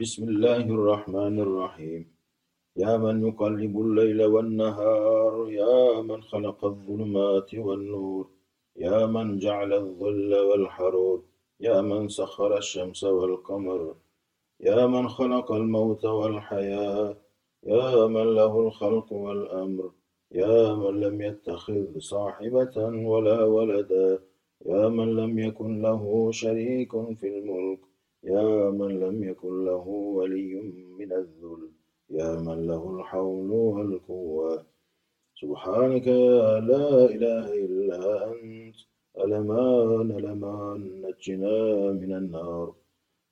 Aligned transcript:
بسم 0.00 0.28
الله 0.28 0.64
الرحمن 0.76 1.36
الرحيم. 1.46 2.02
يا 2.82 2.92
من 3.04 3.16
يقلب 3.28 3.74
الليل 3.80 4.20
والنهار 4.34 5.34
يا 5.50 6.02
من 6.08 6.22
خلق 6.22 6.64
الظلمات 6.64 7.54
والنور 7.54 8.24
يا 8.76 9.06
من 9.06 9.38
جعل 9.38 9.72
الظل 9.72 10.34
والحرور 10.48 11.18
يا 11.66 11.80
من 11.80 12.08
سخر 12.08 12.50
الشمس 12.58 13.04
والقمر 13.04 13.94
يا 14.60 14.86
من 14.86 15.08
خلق 15.08 15.52
الموت 15.52 16.04
والحياة 16.04 17.16
يا 17.72 18.06
من 18.06 18.26
له 18.38 18.52
الخلق 18.66 19.12
والأمر 19.12 19.90
يا 20.32 20.74
من 20.74 21.00
لم 21.00 21.16
يتخذ 21.28 21.98
صاحبة 21.98 22.76
ولا 23.12 23.44
ولدا 23.44 24.18
يا 24.66 24.88
من 24.88 25.08
لم 25.20 25.38
يكن 25.38 25.82
له 25.82 26.30
شريك 26.32 26.92
في 27.18 27.26
الملك 27.34 27.89
يا 28.24 28.70
من 28.70 29.00
لم 29.00 29.24
يكن 29.24 29.64
له 29.64 29.88
ولي 29.88 30.54
من 30.98 31.12
الذل 31.12 31.70
يا 32.10 32.40
من 32.40 32.66
له 32.66 32.82
الحول 32.96 33.50
والقوة. 33.50 34.66
سبحانك 35.40 36.06
يا 36.06 36.60
لا 36.60 37.04
إله 37.14 37.46
إلا 37.64 38.32
أنت 38.32 38.76
ألمان 39.24 40.10
ألمان 40.10 40.80
نجنا 41.02 41.92
من 41.92 42.12
النار. 42.12 42.74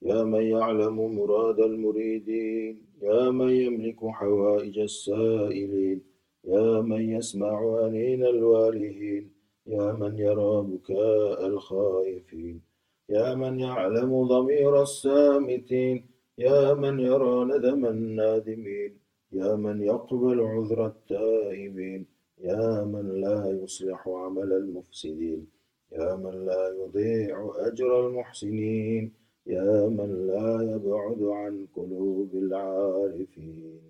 يا 0.03 0.25
من 0.25 0.43
يعلم 0.43 0.97
مراد 1.19 1.61
المريدين 1.61 2.87
يا 3.03 3.31
من 3.31 3.51
يملك 3.51 4.01
حوائج 4.07 4.79
السائلين 4.79 6.01
يا 6.45 6.81
من 6.81 7.03
يسمع 7.17 7.57
أنين 7.87 8.25
الوالهين 8.25 9.33
يا 9.67 9.93
من 9.93 10.19
يرى 10.19 10.63
بكاء 10.71 11.47
الخائفين. 11.47 12.68
يا 13.09 13.35
من 13.35 13.61
يعلم 13.61 14.11
ضمير 14.35 14.83
السامتين 14.83 15.97
يا 16.39 16.75
من 16.75 17.01
يرى 17.01 17.45
ندم 17.45 17.87
النادمين 17.87 18.93
يا 19.33 19.51
من 19.65 19.83
يقبل 19.83 20.41
عذر 20.41 20.87
التائبين 20.87 22.07
يا 22.49 22.85
من 22.93 23.21
لا 23.21 23.39
يصلح 23.63 24.09
عمل 24.09 24.53
المفسدين 24.53 25.47
يا 25.93 26.17
من 26.17 26.47
لا 26.47 26.63
يضيع 26.81 27.53
أجر 27.57 27.91
المحسنين 28.07 29.13
يا 29.47 29.89
من 29.89 30.11
لا 30.27 30.51
يبعد 30.73 31.23
عن 31.23 31.67
قلوب 31.77 32.31
العارفين. 32.35 33.81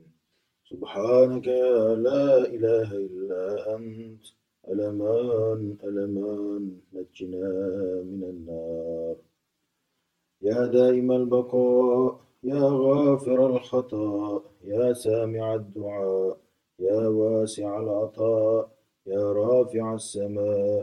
سبحانك 0.70 1.46
يا 1.46 1.94
لا 1.94 2.46
إله 2.55 2.91
إلا 3.06 3.77
أنت 3.77 4.24
ألمان 4.69 5.77
ألمان 5.84 6.64
نجنا 6.94 7.48
من 8.11 8.22
النار. 8.34 8.88
يا 10.50 10.60
دائم 10.77 11.08
البقاء 11.20 12.04
يا 12.52 12.64
غافر 12.86 13.38
الخطأ 13.52 14.42
يا 14.72 14.86
سامع 15.05 15.46
الدعاء 15.60 16.36
يا 16.88 17.00
واسع 17.20 17.68
العطاء 17.84 18.62
يا 19.12 19.24
رافع 19.40 19.84
السماء 20.00 20.82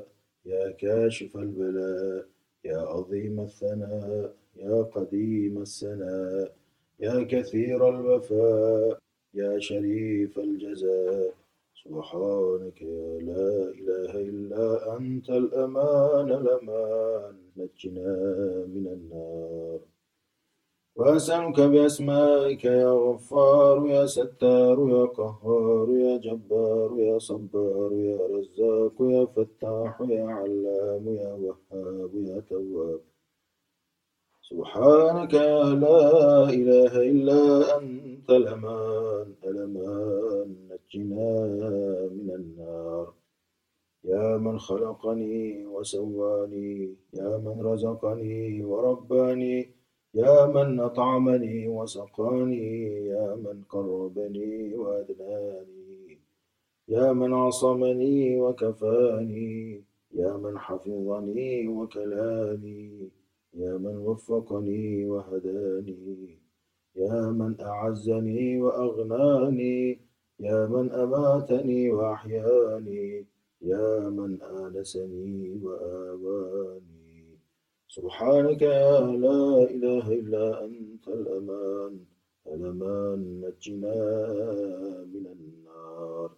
يا 0.51 0.65
كاشف 0.81 1.31
البلاء 1.45 2.25
يا 2.69 2.79
عظيم 2.93 3.35
الثناء 3.47 4.25
يا 4.63 4.77
قديم 4.95 5.53
السناء 5.67 6.47
يا 7.05 7.17
كثير 7.33 7.79
الوفاء 7.93 8.91
يا 9.41 9.51
شريف 9.67 10.33
الجزاء. 10.47 11.04
سبحانك 11.95 12.81
يا 12.81 13.19
لا 13.29 13.71
إله 13.79 14.11
إلا 14.29 14.97
أنت 14.97 15.29
الأمان 15.29 16.31
الأمان. 16.31 17.35
نجنا 17.57 18.15
من 18.75 18.87
النار. 18.87 19.79
وأسألك 20.95 21.59
بأسمائك 21.61 22.65
يا 22.65 22.89
غفار 22.89 23.87
يا 23.87 24.05
ستار 24.05 24.89
يا 24.89 25.05
قهار 25.05 25.87
يا 25.89 26.17
جبار 26.17 26.89
يا 26.99 27.19
صبار 27.19 27.91
يا 27.93 28.19
رزاق 28.35 28.97
يا 28.99 29.25
فتاح 29.25 30.01
يا 30.01 30.25
علام 30.25 31.05
يا 31.07 31.33
وهاب 31.43 32.15
يا 32.15 32.39
تواب. 32.49 32.99
سبحانك 34.49 35.33
يا 35.33 35.63
لا 35.63 36.49
إله 36.49 36.93
إلا 37.11 37.41
أنت 37.77 38.29
الأمان 38.29 39.27
الأمان. 39.43 40.64
نجنا 40.95 42.09
من 42.11 42.29
النار. 42.35 43.13
يا 44.03 44.37
من 44.37 44.59
خلقني 44.59 45.65
وسواني 45.65 46.95
يا 47.13 47.37
من 47.37 47.61
رزقني 47.61 48.63
ورباني 48.63 49.69
يا 50.13 50.45
من 50.45 50.79
أطعمني 50.79 51.67
وسقاني 51.67 53.05
يا 53.07 53.35
من 53.35 53.63
قربني 53.69 54.75
وأدناني 54.75 56.19
يا 56.87 57.13
من 57.13 57.33
عصمني 57.33 58.39
وكفاني 58.39 59.83
يا 60.13 60.37
من 60.37 60.57
حفظني 60.57 61.67
وكلاني 61.67 63.09
يا 63.53 63.77
من 63.77 63.97
وفقني 63.97 65.05
وهداني 65.05 66.39
يا 66.95 67.21
من 67.31 67.61
أعزني 67.61 68.61
وأغناني 68.61 69.99
يا 70.39 70.67
من 70.67 70.91
أماتني 70.91 71.89
وأحياني 71.91 73.25
يا 73.61 74.09
من 74.09 74.41
آنسني 74.41 75.59
وآواني. 75.63 77.39
سبحانك 77.87 78.61
يا 78.61 78.99
لا 78.99 79.63
إله 79.75 80.05
إلا 80.11 80.65
أنت 80.65 81.07
الأمان 81.07 81.99
الأمان 82.47 83.19
نجنا 83.41 83.99
من 85.13 85.25
النار. 85.35 86.31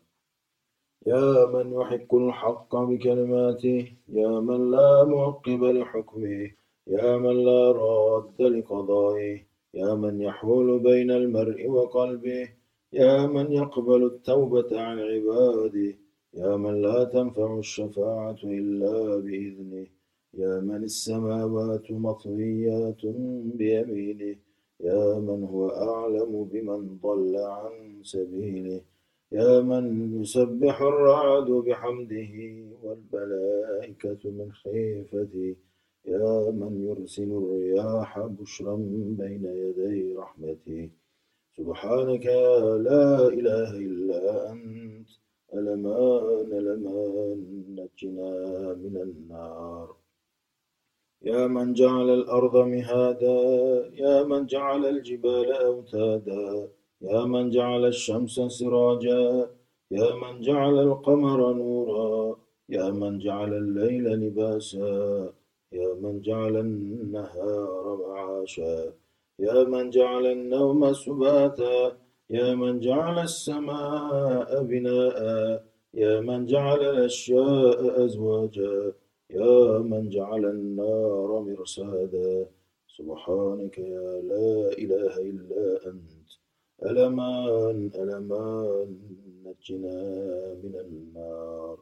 يا 1.08 1.46
من 1.46 1.74
يحق 1.74 2.16
الحق 2.16 2.76
بكلماته 2.76 3.92
يا 4.10 4.40
من 4.40 4.72
لا 4.72 5.04
معقب 5.04 5.64
لحكمه 5.64 6.52
يا 6.88 7.18
من 7.18 7.36
لا 7.46 7.72
راد 7.72 8.42
لقضائه 8.42 9.38
يا 9.74 9.94
من 9.96 10.22
يحول 10.22 10.80
بين 10.80 11.12
المرء 11.12 11.68
وقلبه 11.68 12.50
يا 12.94 13.28
من 13.28 13.52
يقبل 13.52 14.06
التوبة 14.06 14.82
عن 14.82 15.00
عباده 15.00 15.96
يا 16.34 16.56
من 16.58 16.82
لا 16.82 17.04
تنفع 17.04 17.60
الشفاعة 17.60 18.38
إلا 18.44 19.18
بإذنه 19.18 19.88
يا 20.34 20.60
من 20.60 20.84
السماوات 20.84 21.92
مطويات 21.92 23.06
بيمينه 23.60 24.36
يا 24.80 25.20
من 25.20 25.44
هو 25.44 25.70
أعلم 25.70 26.44
بمن 26.44 26.98
ضل 27.04 27.36
عن 27.38 28.00
سبيله 28.04 28.82
يا 29.32 29.62
من 29.62 30.22
يسبح 30.22 30.82
الرعد 30.82 31.46
بحمده 31.52 32.36
والملائكة 32.84 34.32
من 34.32 34.52
خيفته 34.52 35.56
يا 36.06 36.52
من 36.52 36.88
يرسل 36.88 37.32
الرياح 37.32 38.20
بشرا 38.20 38.76
بين 39.20 39.46
يدي 39.46 40.16
رحمته. 40.16 40.90
سبحانك 41.58 42.26
لا 42.88 43.28
إله 43.38 43.70
إلا 43.88 44.52
أنت 44.52 45.10
ألمان 45.54 46.50
ألمان 46.60 47.40
نجنا 47.78 48.34
من 48.84 48.96
النار. 49.08 49.88
يا 51.30 51.48
من 51.48 51.74
جعل 51.74 52.10
الأرض 52.20 52.56
مهادا 52.74 53.40
يا 54.04 54.24
من 54.24 54.46
جعل 54.46 54.86
الجبال 54.86 55.52
أوتادا 55.52 56.70
يا 57.02 57.26
من 57.34 57.50
جعل 57.50 57.84
الشمس 57.86 58.36
سراجا 58.60 59.50
يا 59.92 60.08
من 60.22 60.42
جعل 60.42 60.76
القمر 60.88 61.40
نورا 61.54 62.38
يا 62.70 62.92
من 62.92 63.20
جعل 63.20 63.52
الليل 63.64 64.06
لباسا 64.22 65.34
يا 65.72 65.90
من 66.02 66.22
جعل 66.22 66.56
النهار 66.58 67.98
معاشا. 68.10 68.94
يا 69.40 69.64
من 69.64 69.90
جعل 69.90 70.26
النوم 70.26 70.94
سباتا 70.94 71.98
يا 72.30 72.56
من 72.56 72.80
جعل 72.80 73.20
السماء 73.20 74.64
بناء 74.64 75.20
يا 75.94 76.20
من 76.22 76.46
جعل 76.46 76.82
الأشياء 76.82 78.06
أزواجا 78.06 78.94
يا 79.30 79.80
من 79.80 80.10
جعل 80.10 80.46
النار 80.46 81.30
مرصادا. 81.40 82.48
سبحانك 82.98 83.78
يا 83.78 84.22
لا 84.32 84.74
إله 84.84 85.14
إلا 85.32 85.66
أنت. 85.90 86.30
ألمان 86.86 87.92
ألمان 87.96 88.90
نجنا 89.46 90.00
من 90.64 90.76
النار. 90.86 91.78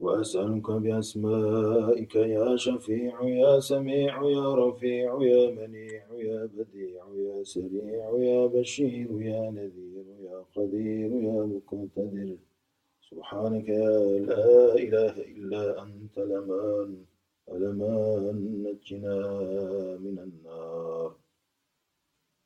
وأسألك 0.00 0.70
بأسمائك 0.70 2.14
يا 2.14 2.56
شفيع 2.56 3.22
يا 3.22 3.60
سميع 3.60 4.22
يا 4.22 4.54
رفيع 4.54 5.18
يا 5.22 5.50
منيع 5.50 6.04
يا 6.12 6.48
بديع 6.54 7.04
يا 7.14 7.42
سريع 7.42 8.10
يا 8.18 8.46
بشير 8.46 9.22
يا 9.22 9.50
نذير 9.50 10.06
يا 10.22 10.44
قدير 10.56 11.10
يا 11.12 11.38
مقتدر. 11.52 12.36
سبحانك 13.10 13.68
يا 13.68 14.18
لا 14.28 14.74
إله 14.74 15.14
إلا 15.32 15.82
أنت 15.82 16.18
الأمان 16.18 16.90
الأمان 17.48 18.38
نجنا 18.64 19.16
من 20.04 20.18
النار. 20.18 21.14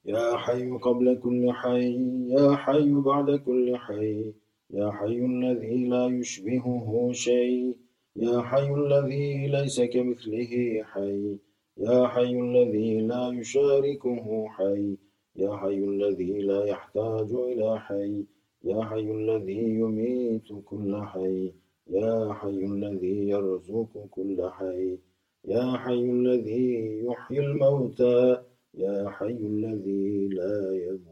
يا 0.05 0.37
حي 0.37 0.71
قبل 0.71 1.21
كل 1.23 1.53
حي 1.53 1.95
يا 2.29 2.57
حي 2.57 2.93
بعد 2.93 3.31
كل 3.47 3.77
حي. 3.77 4.33
يا 4.73 4.91
حي 4.91 5.19
الذي 5.33 5.89
لا 5.89 6.07
يشبهه 6.07 7.13
شيء. 7.13 7.77
يا 8.17 8.41
حي 8.41 8.75
الذي 8.75 9.47
ليس 9.47 9.81
كمثله 9.81 10.83
حي. 10.83 11.39
يا 11.77 12.07
حي 12.07 12.33
الذي 12.47 13.01
لا 13.01 13.33
يشاركه 13.39 14.49
حي. 14.49 14.97
يا 15.37 15.57
حي 15.57 15.85
الذي 15.93 16.33
لا 16.43 16.65
يحتاج 16.65 17.31
إلى 17.33 17.81
حي. 17.81 18.25
يا 18.65 18.85
حي 18.85 19.11
الذي 19.21 19.63
يميت 19.81 20.49
كل 20.65 21.03
حي. 21.03 21.53
يا 21.91 22.33
حي 22.33 22.65
الذي 22.73 23.29
يرزق 23.29 23.93
كل 24.11 24.51
حي. 24.51 24.99
يا 25.45 25.77
حي 25.83 26.05
الذي 26.19 27.05
يحيي 27.05 27.41
الموتى. 27.41 28.43
يا 28.75 29.11
حي 29.11 29.37
الذي 29.53 30.29
لا 30.29 30.57
يموت 30.87 31.12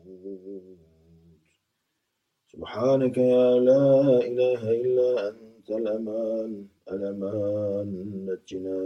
سبحانك 2.53 3.17
يا 3.19 3.49
لا 3.69 3.87
إله 4.31 4.63
إلا 4.85 5.11
أنت 5.29 5.69
الأمان 5.81 6.53
الأمان 6.95 7.89
نجنا 8.27 8.79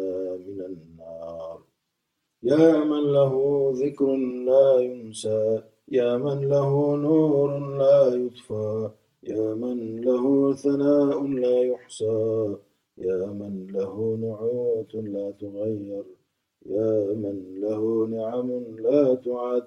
من 0.46 0.58
النار. 0.70 1.58
يا 2.42 2.84
من 2.90 3.04
له 3.16 3.32
ذكر 3.82 4.08
لا 4.50 4.68
ينسى 4.88 5.62
يا 5.98 6.10
من 6.24 6.38
له 6.52 6.72
نور 7.06 7.50
لا 7.82 8.00
يطفى 8.22 8.90
يا 9.32 9.54
من 9.54 9.78
له 10.06 10.24
ثناء 10.64 11.18
لا 11.44 11.56
يحصى 11.72 12.56
يا 12.98 13.20
من 13.40 13.54
له 13.76 13.94
نعوت 14.24 14.92
لا 14.94 15.26
تغير 15.40 16.04
يا 16.66 16.92
من 17.22 17.36
له 17.64 17.82
نعم 18.16 18.48
لا 18.86 19.14
تعد 19.14 19.66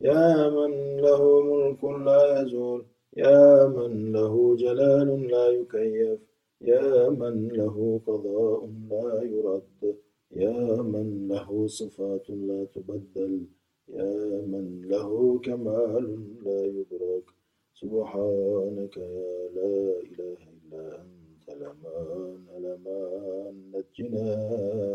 يا 0.00 0.50
من 0.56 0.72
له 1.04 1.22
ملك 1.50 1.82
لا 2.06 2.22
يزول. 2.42 2.84
يا 3.16 3.66
من 3.66 4.12
له 4.12 4.56
جلال 4.56 5.28
لا 5.28 5.46
يكيف 5.48 6.20
يا 6.60 7.08
من 7.08 7.48
له 7.48 8.00
قضاء 8.06 8.70
لا 8.90 9.22
يرد 9.22 9.96
يا 10.30 10.82
من 10.82 11.28
له 11.28 11.66
صفات 11.66 12.30
لا 12.30 12.64
تبدل 12.74 13.46
يا 13.88 14.42
من 14.52 14.82
له 14.82 15.38
كمال 15.38 16.06
لا 16.44 16.60
يدرك. 16.66 17.24
سبحانك 17.74 18.96
يا 18.96 19.48
لا 19.56 20.00
إله 20.10 20.38
إلا 20.54 21.02
أنت 21.02 21.48
الأمان 21.48 22.44
الأمان 22.58 23.54
نجنا 23.74 24.94